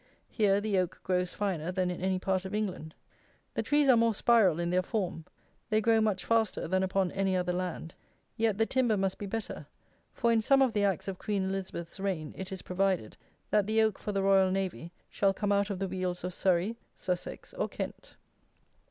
Here 0.31 0.59
the 0.59 0.79
oak 0.79 0.99
grows 1.03 1.35
finer 1.35 1.71
than 1.71 1.91
in 1.91 2.01
any 2.01 2.17
part 2.17 2.43
of 2.43 2.55
England. 2.55 2.95
The 3.53 3.61
trees 3.61 3.87
are 3.87 3.95
more 3.95 4.15
spiral 4.15 4.59
in 4.59 4.71
their 4.71 4.81
form. 4.81 5.25
They 5.69 5.79
grow 5.79 6.01
much 6.01 6.25
faster 6.25 6.67
than 6.67 6.81
upon 6.81 7.11
any 7.11 7.35
other 7.37 7.53
land. 7.53 7.93
Yet 8.35 8.57
the 8.57 8.65
timber 8.65 8.97
must 8.97 9.19
be 9.19 9.27
better; 9.27 9.67
for, 10.11 10.31
in 10.31 10.41
some 10.41 10.63
of 10.63 10.73
the 10.73 10.83
Acts 10.85 11.07
of 11.07 11.19
Queen 11.19 11.43
Elizabeth's 11.43 11.99
reign, 11.99 12.33
it 12.35 12.51
is 12.51 12.63
provided, 12.63 13.15
that 13.51 13.67
the 13.67 13.79
oak 13.83 13.99
for 13.99 14.11
the 14.11 14.23
Royal 14.23 14.49
Navy 14.49 14.91
shall 15.07 15.35
come 15.35 15.51
out 15.51 15.69
of 15.69 15.77
the 15.77 15.87
Wealds 15.87 16.23
of 16.23 16.33
Surrey, 16.33 16.79
Sussex, 16.97 17.53
or 17.53 17.69
Kent. 17.69 18.17